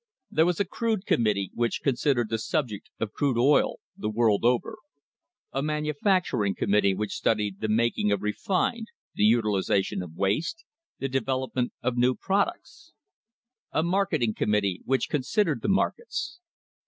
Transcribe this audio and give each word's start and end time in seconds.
There 0.31 0.47
was 0.47 0.59
a 0.59 0.65
Crude 0.65 1.05
Committee 1.05 1.51
which 1.53 1.83
considered 1.83 2.29
the 2.31 2.39
subject 2.39 2.89
of 2.99 3.11
crude 3.13 3.37
oil, 3.37 3.75
the 3.95 4.09
world 4.09 4.43
over; 4.43 4.79
a 5.51 5.61
Manu 5.61 5.93
facturing 5.93 6.55
Committee 6.57 6.95
which 6.95 7.13
studied 7.13 7.59
the 7.61 7.67
making 7.67 8.11
of 8.11 8.23
refined, 8.23 8.87
the 9.13 9.25
utilisation 9.25 10.01
of 10.01 10.15
waste, 10.15 10.65
the 10.97 11.07
development 11.07 11.73
of 11.83 11.97
new 11.97 12.15
products; 12.15 12.93
a 13.71 13.83
Marketing 13.83 14.33
Committee 14.33 14.81
which 14.85 15.07
considered 15.07 15.61
the 15.61 15.69
markets. 15.69 16.39